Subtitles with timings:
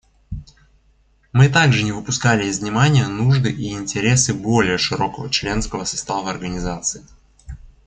[1.31, 7.03] Мы также не выпускали из внимания нужды и интересы более широкого членского состава Организации.